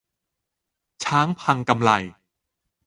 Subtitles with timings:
[1.03, 1.91] 'ช้างพังกำไล'